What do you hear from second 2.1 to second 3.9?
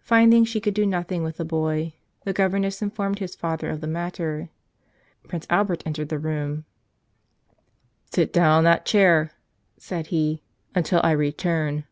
the gov¬ erness informed his father of the